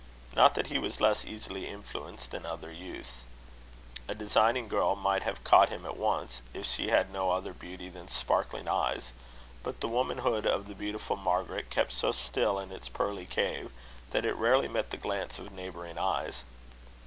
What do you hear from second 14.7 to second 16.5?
the glance of neighbouring eyes.